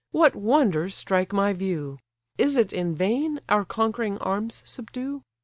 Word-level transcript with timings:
what 0.09 0.35
wonders 0.35 0.95
strike 0.95 1.31
my 1.31 1.53
view! 1.53 1.99
Is 2.39 2.57
it 2.57 2.73
in 2.73 2.95
vain 2.95 3.39
our 3.47 3.63
conquering 3.63 4.17
arms 4.17 4.63
subdue? 4.65 5.21